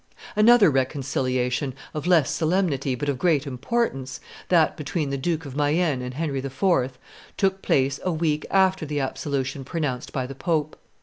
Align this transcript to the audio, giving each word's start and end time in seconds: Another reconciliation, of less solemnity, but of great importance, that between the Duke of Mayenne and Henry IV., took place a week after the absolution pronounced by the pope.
Another 0.35 0.71
reconciliation, 0.71 1.75
of 1.93 2.07
less 2.07 2.31
solemnity, 2.31 2.95
but 2.95 3.07
of 3.07 3.19
great 3.19 3.45
importance, 3.45 4.19
that 4.49 4.75
between 4.75 5.11
the 5.11 5.15
Duke 5.17 5.45
of 5.45 5.55
Mayenne 5.55 6.01
and 6.01 6.15
Henry 6.15 6.39
IV., 6.39 6.97
took 7.37 7.61
place 7.61 7.99
a 8.03 8.11
week 8.11 8.43
after 8.49 8.83
the 8.83 8.99
absolution 8.99 9.63
pronounced 9.63 10.11
by 10.11 10.25
the 10.25 10.33
pope. 10.33 10.75